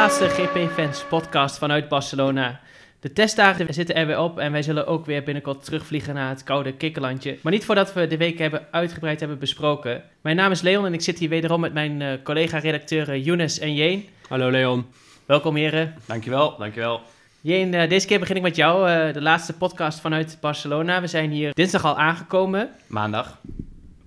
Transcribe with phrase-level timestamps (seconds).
[0.00, 2.60] laatste GP-fans podcast vanuit Barcelona.
[3.00, 6.42] De testdagen zitten er weer op en wij zullen ook weer binnenkort terugvliegen naar het
[6.42, 7.38] koude kikkerlandje.
[7.42, 10.02] Maar niet voordat we de week hebben uitgebreid hebben besproken.
[10.20, 13.74] Mijn naam is Leon en ik zit hier wederom met mijn uh, collega-redacteuren Younes en
[13.74, 14.08] Jeen.
[14.28, 14.86] Hallo Leon.
[15.26, 15.94] Welkom heren.
[16.06, 17.00] Dankjewel, dankjewel.
[17.40, 21.00] Jeen, uh, deze keer begin ik met jou, uh, de laatste podcast vanuit Barcelona.
[21.00, 22.70] We zijn hier dinsdag al aangekomen.
[22.86, 23.40] Maandag.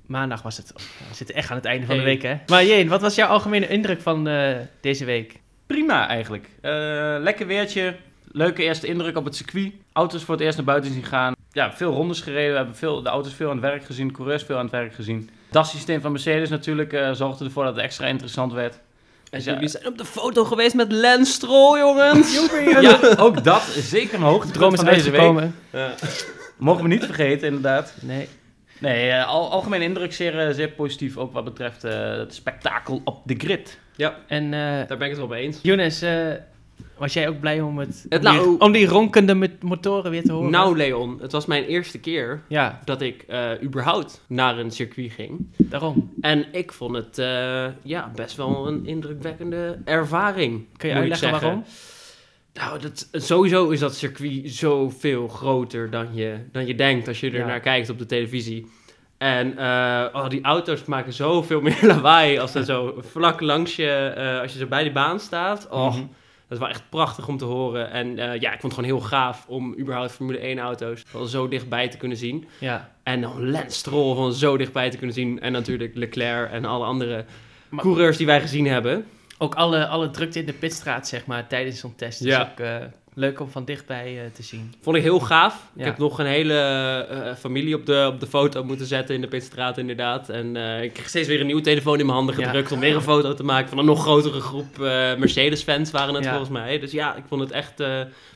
[0.05, 0.73] Maandag was het.
[1.09, 2.35] We zitten echt aan het einde van de week, hè?
[2.48, 4.23] Maar Jeen, wat was jouw algemene indruk van
[4.81, 5.41] deze week?
[5.67, 6.49] Prima eigenlijk.
[7.22, 7.95] lekker weertje,
[8.31, 9.71] leuke eerste indruk op het circuit.
[9.94, 11.34] Auto's voor het eerst naar buiten zien gaan.
[11.52, 12.52] Ja, veel rondes gereden.
[12.52, 14.07] We hebben veel, de auto's veel aan het werk gezien.
[14.07, 15.30] De coureurs veel aan het werk gezien.
[15.52, 18.73] Het systeem van Mercedes natuurlijk uh, zorgde ervoor dat het extra interessant werd.
[18.73, 22.34] En dus jullie zijn op de foto geweest met Lance Stroll, jongens.
[22.82, 25.49] ja, ook dat is zeker een hoogtepunt van deze week.
[25.71, 25.93] Ja.
[26.57, 27.93] Mogen we niet vergeten, inderdaad.
[28.02, 28.27] Nee.
[28.80, 31.18] Nee, uh, al, algemeen indruk zeer, uh, zeer positief.
[31.18, 33.80] Ook wat betreft het spektakel op de grid.
[33.95, 35.59] Ja, en daar ben ik het wel mee eens.
[35.62, 36.04] Younes,
[36.98, 40.31] was jij ook blij om, het, om, nou, die, om die ronkende motoren weer te
[40.31, 40.51] horen?
[40.51, 42.79] Nou, Leon, het was mijn eerste keer ja.
[42.85, 45.48] dat ik uh, überhaupt naar een circuit ging.
[45.57, 46.13] Daarom.
[46.21, 50.65] En ik vond het uh, ja, best wel een indrukwekkende ervaring.
[50.77, 51.63] Kun je uitleggen waarom?
[52.53, 57.31] Nou, dat, sowieso is dat circuit zoveel groter dan je, dan je denkt als je
[57.31, 58.68] er naar kijkt op de televisie.
[59.24, 64.40] En uh, oh, die auto's maken zoveel meer lawaai als ze zo vlak langs je,
[64.41, 65.68] als je zo bij die baan staat.
[65.69, 66.09] Oh, mm
[66.53, 67.91] dat was echt prachtig om te horen.
[67.91, 71.25] En uh, ja, ik vond het gewoon heel gaaf om überhaupt Formule 1 auto's wel
[71.25, 72.47] zo dichtbij te kunnen zien.
[72.59, 72.91] Ja.
[73.03, 75.41] En dan Lance Stroll van zo dichtbij te kunnen zien.
[75.41, 77.25] En natuurlijk Leclerc en alle andere
[77.75, 79.06] coureurs die wij gezien hebben.
[79.38, 82.24] Ook alle, alle drukte in de pitstraat, zeg maar, tijdens zo'n test.
[82.24, 82.41] Dus ja.
[82.41, 82.66] ook,
[83.16, 84.73] leuk om van dichtbij uh, te zien.
[84.81, 85.69] Vond ik heel gaaf.
[85.75, 89.22] Ik heb nog een hele uh, familie op de, op de foto moeten zetten in
[89.22, 90.29] de pitstraat inderdaad.
[90.29, 92.95] En uh, ik kreeg steeds weer een nieuwe telefoon in mijn handen gedrukt om weer
[92.95, 94.78] een foto te maken van een nog grotere groep
[95.17, 96.79] Mercedes-fans waren het volgens mij.
[96.79, 97.84] Dus ja, ik vond het echt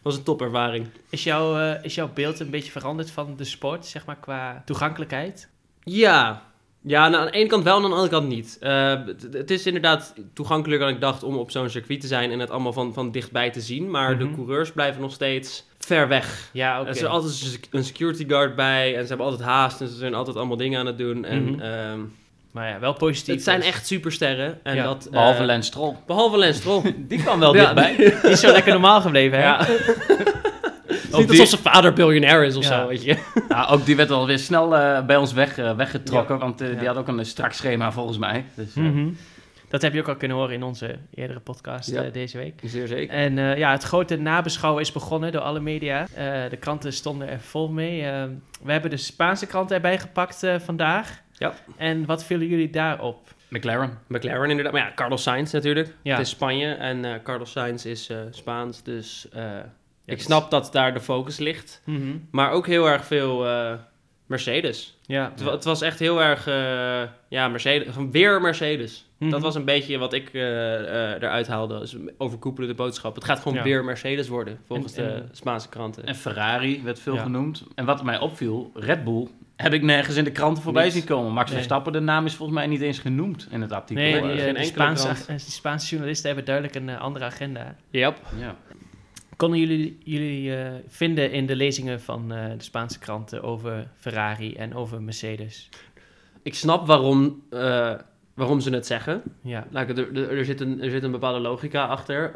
[0.02, 0.88] was een topervaring.
[1.10, 5.50] Is, jouw is jouw beeld een beetje veranderd van de sport, zeg maar, qua toegankelijkheid?
[5.84, 6.47] Ja,
[6.88, 8.58] ja, nou, aan de ene kant wel en aan de andere kant niet.
[8.62, 8.94] Uh,
[9.32, 12.50] het is inderdaad toegankelijker dan ik dacht om op zo'n circuit te zijn en het
[12.50, 13.92] allemaal van, van dichtbij te zien.
[13.92, 14.36] Maar de mhm.
[14.36, 16.50] coureurs blijven nog steeds ver weg.
[16.54, 16.90] Ja, oké.
[16.90, 20.14] Er is altijd een security guard bij en ze hebben altijd haast en ze zijn
[20.14, 21.26] altijd allemaal dingen aan het doen.
[21.26, 22.12] En, mm
[22.52, 23.34] maar ja, wel positief.
[23.34, 23.68] Het zijn dus.
[23.68, 24.60] echt supersterren.
[24.64, 25.96] En dat, behalve uh, Lance Stroll.
[26.06, 26.82] Behalve Lance Stroll.
[27.08, 27.96] Die kwam wel dichtbij.
[27.96, 29.44] Die is zo lekker normaal gebleven, hè?
[29.44, 29.68] Ja.
[31.18, 31.40] niet die...
[31.40, 33.18] alsof zijn vader biljonair is of zo, weet je.
[33.50, 36.88] Ja, ook die werd alweer snel uh, bij ons weg, uh, weggetrokken, want uh, die
[36.88, 38.46] had ook een strak schema volgens mij.
[38.56, 39.18] Dus, mm -hmm.
[39.70, 42.02] Dat heb je ook al kunnen horen in onze eerdere podcast ja.
[42.02, 42.62] deze week.
[42.64, 43.16] Zeer zeker.
[43.16, 46.08] En ja, het grote nabeschouwen is begonnen door alle media.
[46.50, 48.02] de kranten stonden er vol mee.
[48.64, 51.22] we hebben de Spaanse kranten erbij gepakt vandaag.
[51.32, 51.54] Ja.
[51.78, 53.28] En wat vielen jullie daarop?
[53.48, 53.98] McLaren.
[54.08, 54.74] McLaren inderdaad.
[54.74, 55.94] Maar ja, Carlos Sainz natuurlijk.
[56.02, 56.12] Ja.
[56.12, 58.84] Het is Spanje en Carlos Sainz is Spaans.
[58.84, 59.28] Dus
[60.14, 61.82] ik snap dat daar de focus ligt.
[61.84, 62.28] Mm -hmm.
[62.32, 63.46] Maar ook heel erg veel
[64.26, 64.98] Mercedes.
[65.02, 65.32] Ja.
[65.36, 66.46] Het, het, was echt heel erg,
[67.28, 67.96] ja, Mercedes.
[68.12, 69.06] Weer Mercedes.
[69.10, 69.30] Mm -hmm.
[69.30, 71.80] Dat was een beetje wat ik eruit haalde.
[71.80, 73.16] Dus overkoepelende boodschap.
[73.16, 73.64] Het gaat gewoon ja.
[73.64, 76.06] weer Mercedes worden, volgens en, en, de Spaanse kranten.
[76.06, 77.64] En Ferrari werd veel genoemd.
[77.76, 81.34] En wat mij opviel, Red Bull heb ik nergens in de kranten voorbij zien komen.
[81.34, 84.04] Max Verstappen, de naam is volgens mij niet eens genoemd in het artikel.
[84.04, 87.76] Nee, die, uh, die, Spaanse, die Spaanse, journalisten hebben duidelijk een uh, andere agenda.
[87.90, 88.18] Yep.
[88.40, 88.56] Ja.
[89.38, 94.76] Konden jullie, jullie uh, vinden in de lezingen van de Spaanse kranten over Ferrari en
[94.76, 95.70] over Mercedes?
[96.42, 97.44] Ik snap waarom,
[98.34, 99.22] waarom ze het zeggen.
[99.42, 99.68] Ja.
[99.72, 102.32] Like, er, er, er, zit een, er zit een bepaalde logica achter.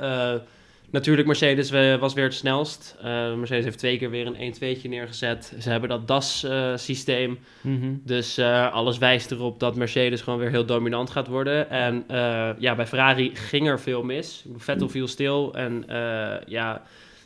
[0.92, 1.70] Natuurlijk, Mercedes
[2.00, 2.96] was weer het snelst.
[2.98, 3.04] Uh,
[3.36, 5.54] Mercedes heeft twee keer weer een 1-2'tje neergezet.
[5.60, 7.32] Ze hebben dat DAS-systeem.
[7.32, 7.38] Uh,
[7.72, 8.02] mm -hmm.
[8.06, 11.70] Dus uh, alles wijst erop dat Mercedes gewoon weer heel dominant gaat worden.
[11.70, 12.04] En
[12.60, 14.46] ja, bij Ferrari ging er veel mis.
[14.58, 15.54] Vettel viel stil.
[15.54, 15.84] En
[16.46, 16.82] ja,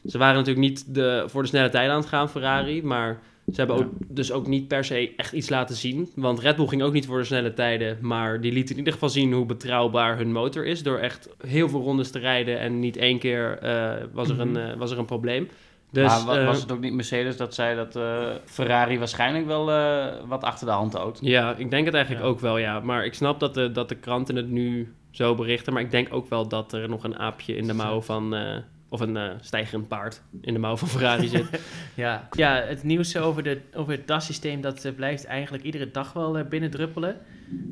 [0.05, 2.83] ze waren natuurlijk niet de, voor de snelle tijd aan het gaan, Ferrari.
[2.83, 3.19] Maar
[3.51, 6.09] ze hebben ook, dus ook niet per se echt iets laten zien.
[6.16, 7.97] Want Red Bull ging ook niet voor de snelle tijden.
[8.01, 10.84] Maar die liet in ieder geval zien hoe betrouwbaar hun motor is.
[10.84, 12.59] Door echt heel veel rondes te rijden.
[12.59, 15.49] En niet één keer uh, was, er een, uh, was er een probleem.
[15.91, 17.99] Dus, maar was het ook niet Mercedes dat zei dat
[18.46, 19.66] Ferrari waarschijnlijk wel
[20.28, 21.19] wat achter de hand houdt?
[21.22, 22.29] Ja, ik denk het eigenlijk ja.
[22.29, 22.79] ook wel, ja.
[22.79, 25.73] Maar ik snap dat de, dat de kranten het nu zo berichten.
[25.73, 28.35] Maar ik denk ook wel dat er nog een aapje in de mouw van
[28.95, 31.45] of een uh, stijgerend paard in de mouw van Ferrari zit.
[31.95, 32.27] ja.
[32.31, 36.39] ja, het nieuws over, de, over het DAS-systeem, dat uh, blijft eigenlijk iedere dag wel
[36.39, 37.17] uh, binnendruppelen.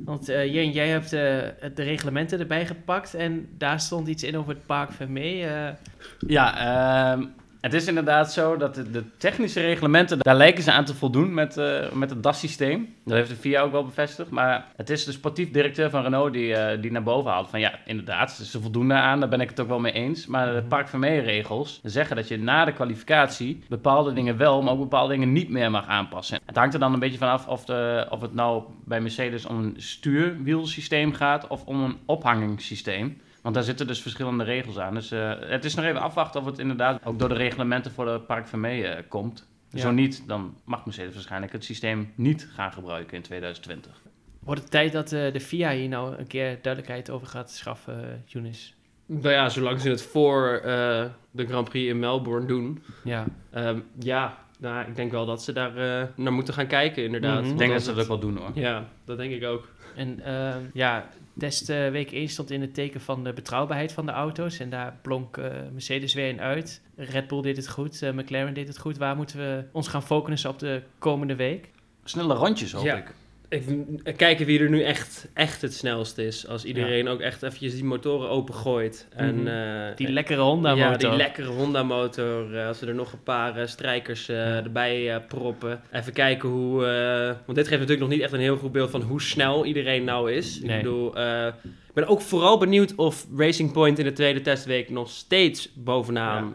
[0.05, 4.65] Want Jen, jij hebt de reglementen erbij gepakt en daar stond iets in over het
[4.65, 5.45] Park Vermee.
[6.27, 6.57] Ja,
[7.13, 7.25] ehm,
[7.63, 11.57] Het is inderdaad zo dat de, technische reglementen, daar lijken ze aan te voldoen met,
[11.57, 12.95] eh, met het DAS-systeem.
[13.06, 14.30] Dat heeft de FIA ook wel bevestigd.
[14.30, 17.60] Maar het is de sportief directeur van Renault die, eh, die naar boven haalt van
[17.60, 20.25] ja, inderdaad, ze voldoen daaraan, daar ben ik het ook wel mee eens.
[20.25, 24.80] Maar de Park regels zeggen dat je na de kwalificatie bepaalde dingen wel, maar ook
[24.80, 26.39] bepaalde dingen niet meer mag aanpassen.
[26.45, 29.57] Het hangt er dan een beetje vanaf of, de, of het nou bij Mercedes om
[29.57, 33.21] een stuurwielsysteem gaat of om een ophangingssysteem.
[33.44, 34.94] Want daar zitten dus verschillende regels aan.
[34.94, 38.06] Dus uh, het is nog even afwachten of het inderdaad ook door de reglementen voor
[38.06, 39.48] de Park Vermee uh, komt.
[39.69, 39.80] Ja.
[39.80, 44.01] Zo niet, dan mag Mercedes waarschijnlijk het systeem niet gaan gebruiken in 2020.
[44.40, 48.24] Wordt het tijd dat uh, de FIA hier nou een keer duidelijkheid over gaat schaffen,
[48.25, 48.75] Younes?
[49.06, 50.62] Nou ja, zolang ze het voor
[51.31, 52.84] de Grand Prix in Melbourne doen.
[53.04, 53.25] Ja.
[53.56, 55.74] Um, ja, nou, ik denk wel dat ze daar
[56.16, 57.38] naar moeten gaan kijken, inderdaad.
[57.38, 57.51] Mm -hmm.
[57.51, 58.51] Ik denk dat ze dat ook wel doen hoor.
[58.54, 59.68] Ja, dat denk ik ook.
[59.95, 64.06] En uh, ja, test uh, week 1 stond in het teken van de betrouwbaarheid van
[64.06, 64.59] de auto's.
[64.59, 66.81] En daar blonk uh, Mercedes weer in uit.
[66.95, 68.97] Red Bull deed het goed, McLaren deed het goed.
[68.97, 71.69] Waar moeten we ons gaan focussen op de komende week?
[72.03, 72.95] Snelle rondjes, hoop ja.
[72.95, 73.13] ik.
[74.15, 76.47] Kijken wie er nu echt, echt het snelst is.
[76.47, 77.11] Als iedereen ja.
[77.11, 79.07] ook echt eventjes die motoren opengooit.
[79.15, 79.95] En, mm -hmm.
[79.95, 80.91] die lekkere Honda-motor.
[80.91, 82.57] Ja, die lekkere Honda-motor.
[82.59, 84.63] als we er nog een paar strijkers ja.
[84.63, 85.81] erbij proppen.
[85.91, 86.81] Even kijken hoe...
[87.45, 90.03] want dit geeft natuurlijk nog niet echt een heel goed beeld van hoe snel iedereen
[90.03, 90.61] nou is.
[90.61, 90.77] Nee.
[90.77, 91.07] Ik bedoel...
[91.88, 96.53] ik ben ook vooral benieuwd of Racing Point in de tweede testweek nog steeds bovenaan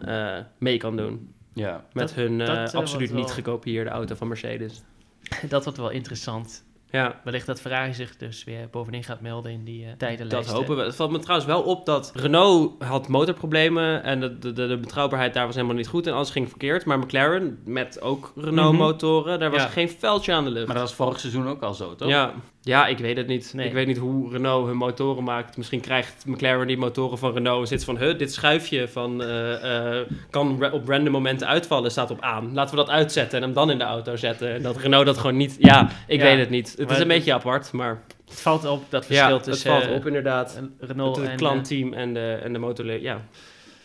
[0.57, 1.37] mee kan doen.
[1.59, 1.85] Ja.
[1.93, 4.81] Met Dat- hun dat, eh, absoluut niet gekopieerde auto van Mercedes.
[5.49, 6.67] Dat wordt wel interessant.
[6.91, 10.47] Ja, Wellicht dat Ferrari zich dus weer bovenin gaat melden in die tijdenlijst.
[10.49, 10.83] dat hopen we.
[10.83, 14.77] Het valt me trouwens wel op dat Renault had motorproblemen en de, de, de, de
[14.77, 16.85] betrouwbaarheid daar was helemaal niet goed en alles ging verkeerd.
[16.85, 19.67] Maar McLaren, met ook Renault-motoren, daar was Ja.
[19.67, 20.65] geen vuiltje aan de lucht.
[20.67, 22.09] Maar dat was vorig seizoen ook al zo, toch?
[22.09, 23.53] Ja, ja, ik weet het niet.
[23.55, 23.67] Nee.
[23.67, 25.57] Ik weet niet hoe Renault hun motoren maakt.
[25.57, 27.97] Misschien krijgt McLaren die motoren van Renault en zit van...
[27.97, 32.53] Huh, dit schuifje van, eh, eh, kan op random momenten uitvallen, staat op aan.
[32.53, 34.53] Laten we dat uitzetten en hem dan in de auto zetten.
[34.53, 35.55] En dat Renault dat gewoon niet...
[35.59, 36.69] Ja, ik Ja, weet het niet.
[36.77, 38.01] Het is een het- beetje apart, maar...
[38.29, 40.61] Het valt op dat verschil ja, tussen het valt eh, op inderdaad.
[40.79, 41.31] Renault het en...
[41.31, 43.01] eh, klantteam en de, en de motorle...
[43.01, 43.21] Ja,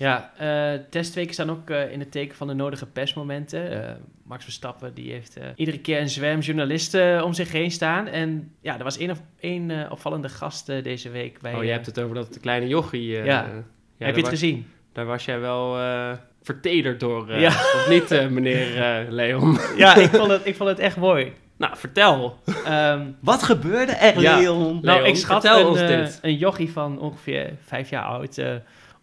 [0.04, 3.84] Ja, eh, testweken staan ook eh, in het teken van de nodige persmomenten.
[3.88, 3.92] Eh,
[4.24, 8.06] Max Verstappen die heeft eh, iedere keer een zwerm journalisten om zich heen staan.
[8.06, 11.54] En ja, er was één, of, één eh, opvallende gast deze week bij...
[11.54, 13.18] oh, je hebt het over dat kleine jochie.
[13.18, 13.32] eh, Ja.
[13.32, 14.66] ja, heb je het was- gezien?
[14.92, 16.12] Daar was jij wel eh,
[16.42, 17.48] vertederd door, eh, Ja.
[17.76, 19.58] of niet, meneer eh, Leon?
[19.76, 21.32] Ja, ik vond, het, ik vond het echt mooi.
[21.56, 22.38] nou, vertel.
[22.64, 24.36] Ehm, Wat gebeurde er, Ja.
[24.38, 24.78] Leon?
[24.82, 26.18] nou, Leon, ik schat vertel een, ons dit.
[26.22, 28.38] een jochie van ongeveer vijf jaar oud...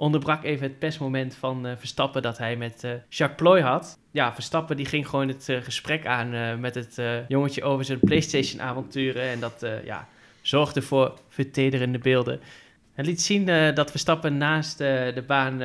[0.02, 4.00] onderbrak even het persmoment van eh, Verstappen dat hij met eh, Jacques Ploy had.
[4.12, 9.24] Ja, Verstappen die ging gewoon het eh, gesprek aan met het jongetje over zijn PlayStation-avonturen.
[9.24, 10.08] En dat ja,
[10.42, 12.40] zorgde voor vertederende beelden.
[12.94, 13.46] Het liet zien
[13.76, 15.62] dat Verstappen naast de baan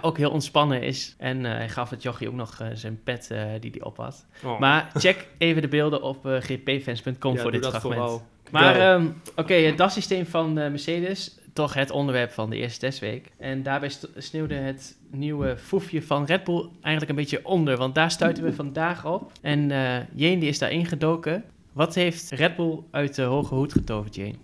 [0.00, 1.14] ook heel ontspannen is.
[1.18, 4.26] En hij gaf het jochie ook nog zijn pet die hij op had.
[4.44, 4.58] Oh.
[4.58, 7.94] Maar check even de beelden op gpfans.com Ja, voor dit fragment.
[7.94, 8.22] vooral.
[8.50, 13.30] Maar ehm, oké, het DAS-systeem van Mercedes, toch het onderwerp van de eerste testweek.
[13.38, 18.10] En daarbij sneeuwde het nieuwe foefje van Red Bull eigenlijk een beetje onder, want daar
[18.10, 19.32] stuiten we vandaag op.
[19.40, 21.44] En eh Jane die is daar ingedoken.
[21.72, 24.34] Wat heeft Red Bull uit de hoge hoed getoverd, Jane?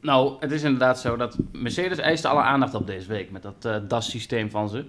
[0.00, 3.64] Nou, het is inderdaad zo dat Mercedes eiste alle aandacht op deze week met dat
[3.64, 4.84] eh, DAS-systeem van ze.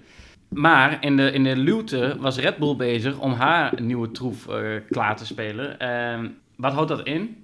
[0.50, 4.60] Maar in de, in de luwte was Red Bull bezig om haar nieuwe troef eh,
[4.90, 5.80] klaar te spelen.
[5.80, 7.36] En wat houdt dat in?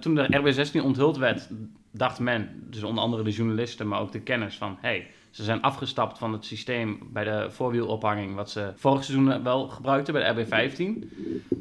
[0.00, 1.48] Toen de RB16 onthuld werd,
[1.90, 5.62] dacht men, dus onder andere de journalisten, maar ook de kenners, van hey, ze zijn
[5.62, 10.46] afgestapt van het systeem bij de voorwielophanging, wat ze vorig seizoen wel gebruikten bij de
[10.46, 11.08] RB15.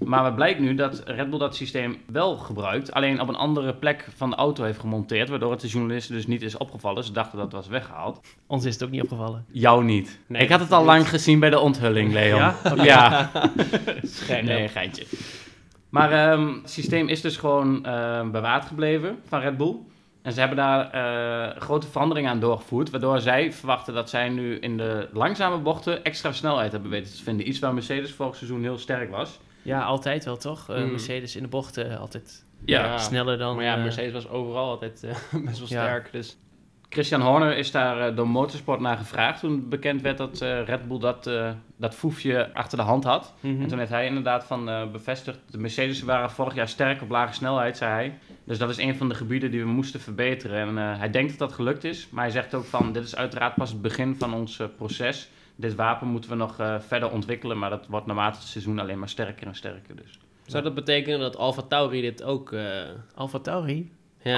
[0.03, 3.73] Maar het blijkt nu dat Red Bull dat systeem wel gebruikt, alleen op een andere
[3.73, 7.03] plek van de auto heeft gemonteerd, waardoor het de journalisten dus niet is opgevallen.
[7.03, 8.21] Ze dachten dat het was weggehaald.
[8.47, 9.45] Ons is het ook niet opgevallen.
[9.51, 10.19] Jou niet.
[10.27, 10.87] Nee, ik had het al niet.
[10.87, 12.39] lang gezien bij de onthulling, Leon.
[12.39, 12.55] Ja?
[12.71, 12.83] Oké.
[12.87, 13.31] Ja.
[14.03, 14.43] Scherp.
[14.43, 15.05] Nee, geintje.
[15.89, 19.75] Maar ehm, het systeem is dus gewoon ehm, bewaard gebleven van Red Bull.
[20.27, 22.89] En ze hebben daar eh, grote veranderingen aan doorgevoerd.
[22.89, 27.23] Waardoor zij verwachten dat zij nu in de langzame bochten extra snelheid hebben weten te
[27.23, 27.47] vinden.
[27.47, 29.39] Iets waar Mercedes vorig seizoen heel sterk was.
[29.61, 30.69] Ja, altijd wel toch?
[30.69, 30.89] Eh, Mm.
[30.91, 32.97] Mercedes in de bochten altijd Ja.
[32.97, 33.55] sneller dan...
[33.55, 35.09] Maar ja, eh, Mercedes was overal altijd eh,
[35.45, 35.83] best wel Ja.
[35.85, 36.11] sterk.
[36.11, 36.37] Dus
[36.89, 39.39] Christian Horner is daar eh, door Motorsport naar gevraagd.
[39.39, 43.33] Toen bekend werd dat eh, Red Bull dat, eh, dat foefje achter de hand had.
[43.39, 43.61] mhm.
[43.61, 47.09] En toen heeft hij inderdaad van eh, bevestigd, de Mercedes waren vorig jaar sterk op
[47.09, 48.17] lage snelheid, zei hij.
[48.43, 50.67] Dus dat is een van de gebieden die we moesten verbeteren.
[50.67, 53.15] En eh, hij denkt dat dat gelukt is, maar hij zegt ook van, dit is
[53.15, 55.29] uiteraard pas het begin van ons proces.
[55.55, 58.99] Dit wapen moeten we nog eh, verder ontwikkelen, maar dat wordt naarmate het seizoen alleen
[58.99, 59.95] maar sterker en sterker.
[59.95, 60.19] Dus.
[60.45, 62.51] zou dat betekenen dat Alfa Tauri dit ook...
[62.51, 62.81] eh
[63.15, 63.91] Alfa Tauri,
[64.27, 64.37] ja.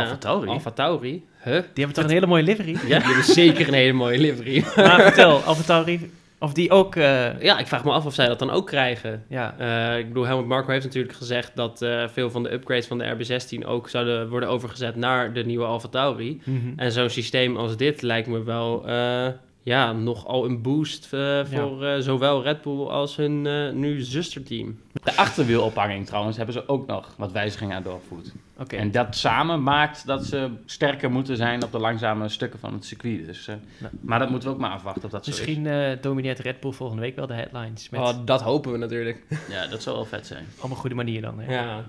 [0.51, 1.23] Alfa Tauri?
[1.43, 1.53] Huh?
[1.53, 2.71] die hebben toch een hele mooie livery?
[2.71, 4.63] Ja, die hebben zeker een hele mooie livery.
[4.75, 6.95] Maar vertel, Alfa Tauri, Of die ook...
[6.95, 9.23] eh, Ja, ik vraag me af of zij dat dan ook krijgen.
[9.29, 9.55] ja.
[9.57, 12.97] Eh, ik bedoel, Helmut Marko heeft natuurlijk gezegd dat eh, veel van de upgrades van
[12.97, 16.41] de RB16 ook zouden worden overgezet naar de nieuwe Alfa Tauri.
[16.43, 16.57] Mhm.
[16.75, 19.27] En zo'n systeem als dit lijkt me wel eh,
[19.63, 24.79] ja, nogal een boost voor eh, zowel Red Bull als hun eh, nu zusterteam.
[25.03, 28.31] De achterwielophanging trouwens hebben ze ook nog wat wijzigingen aan doorgevoerd.
[28.59, 28.75] Oké.
[28.75, 32.85] En dat samen maakt dat ze sterker moeten zijn op de langzame stukken van het
[32.85, 33.25] circuit.
[33.25, 33.89] Dus, eh, Ja.
[34.01, 36.71] Maar dat moeten we ook maar afwachten of dat zo Misschien eh, domineert Red Bull
[36.71, 37.89] volgende week wel de headlines.
[37.89, 39.23] Met Oh, dat hopen we natuurlijk.
[39.49, 40.45] Ja, dat zou wel vet zijn.
[40.59, 41.39] op een goede manier dan.
[41.39, 41.53] Hè?
[41.53, 41.83] Ja.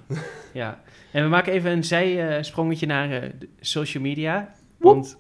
[0.52, 0.80] Ja.
[1.10, 4.54] En we maken even een zijsprongetje naar eh, social media.
[4.76, 5.16] Want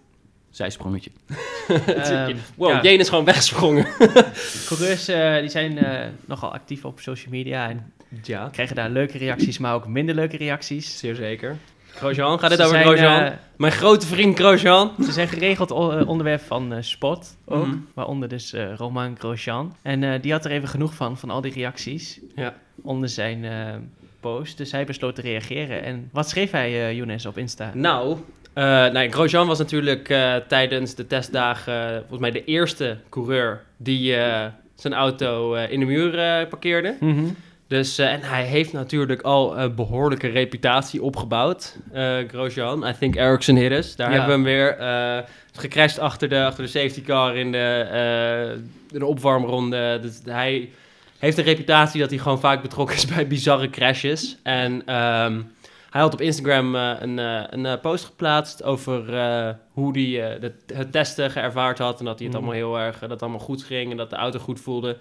[0.50, 1.10] Zijsprongetje.
[1.86, 3.86] ehm, Wow, ja, Jane is gewoon weggesprongen.
[4.68, 7.92] coureurs eh, die zijn eh, nogal actief op social media en
[8.22, 10.98] Ja, krijgen daar leuke reacties, maar ook minder leuke reacties.
[10.98, 11.56] zeer zeker.
[11.94, 13.22] Grosjean, gaat dit Ze over zijn, Grosjean?
[13.22, 14.90] eh, Mijn grote vriend Grosjean.
[15.04, 15.70] Ze zijn geregeld
[16.06, 17.76] onderwerp van eh, sport ook, Mhm.
[17.94, 19.74] waaronder dus eh, Romain Grosjean.
[19.82, 22.54] En eh, die had er even genoeg van, van al die reacties Ja.
[22.82, 23.74] onder zijn eh,
[24.20, 24.56] post.
[24.58, 25.82] Dus hij besloot te reageren.
[25.82, 27.70] En wat schreef hij, eh Younes, op Insta?
[27.74, 28.16] Nou,
[28.52, 33.62] eh nee, Grosjean was natuurlijk eh, tijdens de testdagen eh, volgens mij de eerste coureur
[33.76, 34.14] die
[34.74, 36.10] zijn auto in de muur
[36.46, 36.96] parkeerde.
[37.00, 37.24] Mhm.
[37.68, 41.76] Dus, en hij heeft natuurlijk al een behoorlijke reputatie opgebouwd,
[42.28, 42.88] Grosjean.
[42.88, 43.96] I think Ericsson hit us.
[43.96, 44.16] Daar Ja.
[44.18, 45.24] hebben we hem weer.
[45.52, 47.86] gecrashed achter de, achter de safety car in de,
[48.92, 49.98] in de opwarmronde.
[50.02, 50.68] Dus hij
[51.18, 54.36] heeft een reputatie dat hij gewoon vaak betrokken is bij bizarre crashes.
[54.42, 55.40] En ehm,
[55.90, 59.02] hij had op Instagram eh, een, eh, een eh, post geplaatst over
[59.72, 60.40] hoe hij
[60.74, 61.98] het testen geërvaard had.
[61.98, 62.46] En dat hij het Mhm.
[62.46, 64.96] allemaal heel erg, dat het allemaal goed ging en dat de auto goed voelde.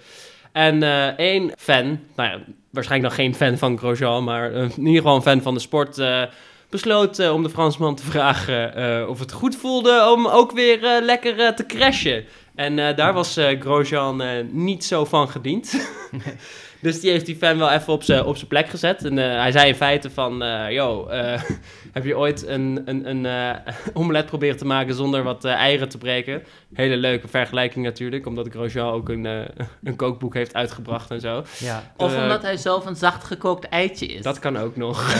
[0.52, 0.84] En
[1.18, 5.22] één fan, nou ja, waarschijnlijk nog geen fan van Grosjean, maar in ieder geval een
[5.22, 6.02] fan van de sport,
[6.70, 11.66] besloot om de Fransman te vragen of het goed voelde om ook weer lekker te
[11.66, 12.26] crashen.
[12.56, 15.74] En daar was eh, Grosjean niet zo van gediend.
[16.82, 19.06] dus die heeft die fan wel even op zijn op zijn plek gezet.
[19.06, 21.42] En eh, hij zei in feite van, eh yo, eh,
[21.94, 23.28] heb je ooit een, een, een
[23.94, 26.44] omelet proberen te maken zonder wat eh, eieren te breken?
[26.74, 29.26] Hele leuke vergelijking natuurlijk, omdat Grosjean ook een,
[29.84, 31.44] een kookboek heeft uitgebracht en zo.
[31.60, 31.94] Ja.
[31.98, 34.22] Of omdat hij zelf een zacht gekookt eitje is.
[34.22, 35.14] Dat kan ook nog.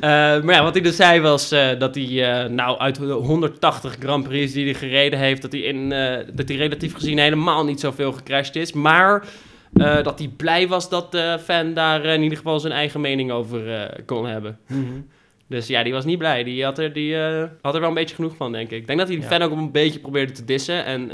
[0.00, 3.12] Eh, maar ja, wat hij dus zei was eh, dat hij, eh, nou, uit de
[3.12, 7.18] 180 Grand Prix die hij gereden heeft, dat hij, in, eh, dat hij relatief gezien
[7.18, 8.72] helemaal niet zoveel gecrashed is.
[8.72, 9.24] Maar
[9.72, 13.00] eh, dat hij blij was dat de fan daar eh, in ieder geval zijn eigen
[13.00, 14.58] mening over eh, kon hebben.
[14.66, 15.00] Mhm.
[15.46, 16.44] Dus ja, die was niet blij.
[16.44, 17.16] Die had er, die,
[17.62, 18.80] had er wel een beetje genoeg van, denk ik.
[18.80, 19.28] Ik denk dat hij de Ja.
[19.28, 20.84] fan ook een beetje probeerde te dissen.
[20.84, 21.10] En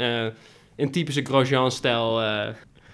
[0.77, 2.21] in typische Grosjean-stijl...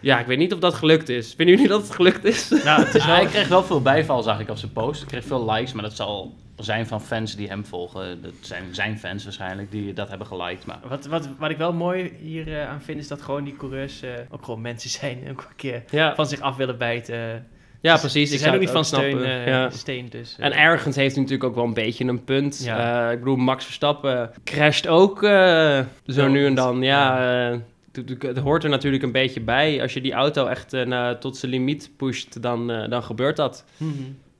[0.00, 1.34] ja, ik weet niet of dat gelukt is.
[1.36, 2.48] Vinden jullie dat het gelukt is?
[2.64, 3.14] Nou, het is wel...
[3.14, 5.00] Hij kreeg wel veel bijval, zag ik op zijn post.
[5.00, 8.22] Hij kreeg veel likes, maar dat zal zijn van fans die hem volgen.
[8.22, 10.66] Dat zijn zijn fans waarschijnlijk die dat hebben geliked.
[10.66, 13.56] Maar Wat, wat, wat ik wel mooi hier eh, aan vind, is dat gewoon die
[13.56, 15.18] coureurs eh, ook gewoon mensen zijn.
[15.24, 17.46] En ook een keer Ja, van zich af willen bijten.
[17.80, 18.28] ja precies.
[18.28, 19.30] Ze ik zijn zou ook niet van steun, snappen.
[19.30, 19.70] eh, Ja.
[19.70, 20.06] steen.
[20.10, 22.60] Dus, En ergens heeft hij natuurlijk ook wel een beetje een punt.
[22.64, 23.06] Ja.
[23.06, 26.82] Eh, ik bedoel, Max Verstappen crasht ook eh, zo nu en dan.
[26.82, 27.50] Ja, ja.
[27.50, 27.58] eh,
[27.92, 29.82] het- hoort er natuurlijk een beetje bij.
[29.82, 33.64] Als je die auto echt eh, tot zijn limiet pusht, dan, eh, dan gebeurt dat.
[33.76, 33.92] mhm.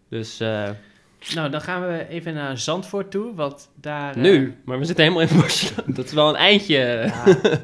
[0.08, 0.70] Dus eh,
[1.34, 4.18] Nou, dan gaan we even naar Zandvoort toe, want daar...
[4.18, 5.92] nu, maar we zitten helemaal in Barcelona.
[5.94, 6.76] Dat is wel een eindje.
[6.78, 7.24] ja.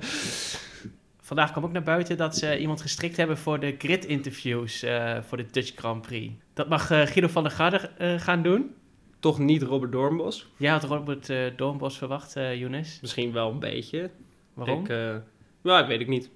[1.21, 4.85] Vandaag kwam ook naar buiten dat ze iemand gestrikt hebben voor de grid-interviews
[5.21, 6.33] voor de Dutch Grand Prix.
[6.55, 8.75] Dat mag Guido van der Garde gaan doen.
[9.21, 10.49] Toch niet Robert Doornbos.
[10.57, 12.99] Jij had Robert eh Doornbos verwacht, eh Younes.
[13.01, 14.11] Misschien wel een beetje.
[14.55, 14.81] Waarom?
[14.85, 14.89] Ik,
[15.75, 16.31] ja, ik weet het niet.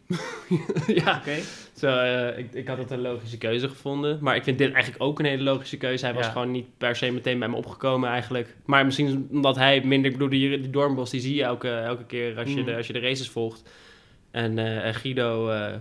[1.05, 1.35] ja, Oké.
[1.77, 4.19] Zo, eh, ik, ik had het een logische keuze gevonden.
[4.21, 6.05] Maar ik vind dit eigenlijk ook een hele logische keuze.
[6.05, 6.33] Hij was Ja.
[6.33, 8.57] gewoon niet per se meteen bij me opgekomen eigenlijk.
[8.65, 10.11] Maar misschien omdat hij minder...
[10.11, 10.71] Ik bedoel, die, die
[11.11, 13.63] die zie je elke, elke keer als je, de, als je de races volgt.
[14.31, 15.75] En, eh, Guido, eh,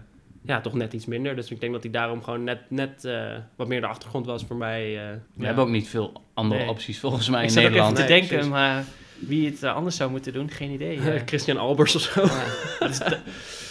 [0.43, 1.35] ja, toch net iets minder.
[1.35, 4.43] Dus ik denk dat hij daarom gewoon net, net eh, wat meer de achtergrond was
[4.43, 4.99] voor mij.
[5.33, 6.69] we hebben ook niet veel andere Nee.
[6.69, 8.07] opties volgens mij Ik in zat ook even Nederland.
[8.07, 8.51] te Nee, denken, precies.
[8.51, 8.83] maar
[9.19, 10.97] wie het eh, anders zou moeten doen, geen idee.
[11.11, 11.21] eh.
[11.25, 12.21] Christian Albers of zo.
[12.23, 13.19] De-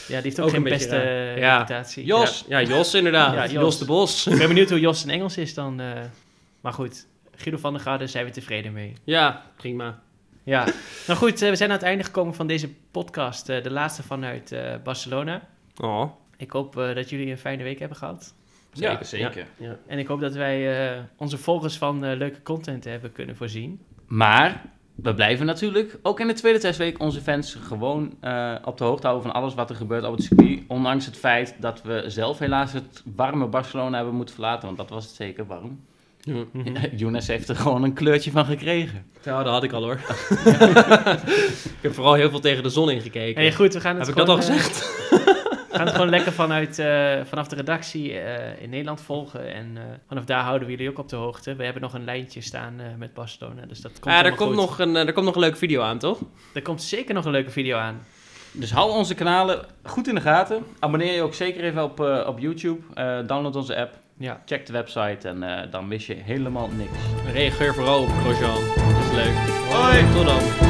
[0.08, 1.06] ja, die heeft ook, Ook geen een beetje beste raar.
[1.34, 1.54] eh, Ja.
[1.56, 2.04] reputatie.
[2.04, 2.44] Jos.
[2.48, 3.34] Ja, Jos inderdaad.
[3.38, 3.52] Ja, Jos.
[3.52, 3.78] Jos.
[3.78, 4.26] de Bos.
[4.26, 5.80] Ik ben benieuwd hoe Jos in Engels is dan.
[5.80, 5.86] eh,
[6.60, 8.92] maar goed, Guido van der Garde zijn we tevreden mee.
[9.04, 10.00] Ja, prima.
[10.42, 10.64] Ja,
[11.06, 13.48] nou goed, we zijn aan het einde gekomen van deze podcast.
[13.48, 15.48] eh, de laatste vanuit eh, Barcelona.
[15.80, 18.34] Oh, Ik hoop dat jullie een fijne week hebben gehad.
[18.72, 19.46] Zeker, Ja, zeker.
[19.56, 19.76] ja.
[19.86, 23.80] En ik hoop dat wij eh, onze volgers van eh, leuke content hebben kunnen voorzien.
[24.06, 24.62] Maar
[25.02, 29.06] we blijven natuurlijk ook in de tweede testweek onze fans gewoon eh, op de hoogte
[29.06, 30.60] houden van alles wat er gebeurt op het circuit.
[30.66, 34.90] Ondanks het feit dat we zelf helaas het warme Barcelona hebben moeten verlaten, want dat
[34.90, 35.80] was het zeker warm.
[36.20, 36.44] Ja.
[36.96, 39.06] Younes heeft er gewoon een kleurtje van gekregen.
[39.22, 40.00] Ja, dat had ik al hoor.
[41.76, 43.42] ik heb vooral heel veel tegen de zon ingekeken.
[43.42, 45.07] Hey, goed, we gaan het Heb ik dat al eh, gezegd?
[45.78, 49.54] Gaan het gewoon lekker vanuit, eh, vanaf de redactie eh, in Nederland volgen.
[49.54, 51.56] En eh, vanaf daar houden we jullie ook op de hoogte.
[51.56, 53.66] We hebben nog een lijntje staan eh, met Barcelona.
[53.66, 54.58] Dus dat komt Ja, er komt, goed.
[54.58, 56.18] nog een, er komt nog een leuke video aan, toch?
[56.54, 58.00] Er komt zeker nog een leuke video aan.
[58.52, 60.64] Dus hou onze kanalen goed in de gaten.
[60.78, 62.80] Abonneer je ook zeker even op, eh, op YouTube.
[62.94, 63.94] Eh, download onze app.
[64.18, 64.42] Ja.
[64.44, 67.32] Check de website en eh, dan mis je helemaal niks.
[67.32, 68.54] Reageer vooral op Grosjean.
[68.76, 69.34] Dat is leuk.
[69.70, 70.12] Hoi!
[70.12, 70.67] Tot dan.